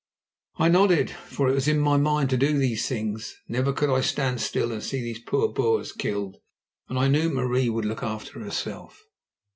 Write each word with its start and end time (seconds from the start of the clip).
I 0.57 0.67
nodded, 0.67 1.11
for 1.11 1.47
it 1.47 1.53
was 1.53 1.67
in 1.67 1.77
my 1.79 1.95
mind 1.95 2.31
to 2.31 2.35
do 2.37 2.57
these 2.57 2.87
things. 2.89 3.37
Never 3.47 3.71
could 3.71 3.91
I 3.91 4.01
stand 4.01 4.41
still 4.41 4.71
and 4.71 4.81
see 4.81 5.03
those 5.13 5.21
poor 5.21 5.47
Boers 5.53 5.91
killed, 5.91 6.37
and 6.89 6.97
I 6.97 7.07
knew 7.07 7.29
that 7.29 7.35
Marie 7.35 7.69
would 7.69 7.85
look 7.85 8.01
after 8.01 8.39
herself. 8.39 9.03